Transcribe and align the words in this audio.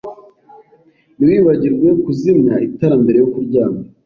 Ntiwibagirwe 1.15 1.87
kuzimya 2.03 2.55
itara 2.67 2.95
mbere 3.03 3.17
yo 3.19 3.27
kuryama. 3.33 3.81